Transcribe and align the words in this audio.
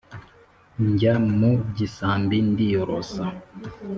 njya 0.87 1.13
mu 1.37 1.51
gisambi 1.77 2.37
ndiyorosa 2.51 3.23